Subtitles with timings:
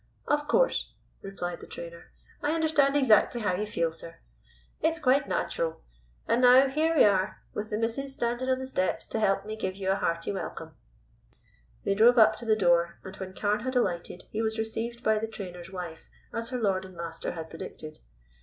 [0.27, 2.05] "Of course," replied the trainer.
[2.41, 4.15] "I understand exactly how you feel, sir.
[4.81, 5.83] It's quite natural.
[6.27, 9.55] And now here we are, with the missis standing on the steps to help me
[9.55, 10.75] give you a hearty welcome."
[11.83, 15.19] They drove up to the door, and when Carne had alighted he was received by
[15.19, 17.99] the trainer's wife as her lord and master had predicted.